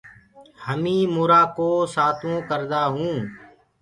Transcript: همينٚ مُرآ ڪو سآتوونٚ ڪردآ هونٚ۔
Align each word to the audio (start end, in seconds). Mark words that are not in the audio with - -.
همينٚ 0.65 1.11
مُرآ 1.15 1.41
ڪو 1.57 1.69
سآتوونٚ 1.95 2.45
ڪردآ 2.49 2.81
هونٚ۔ 2.93 3.19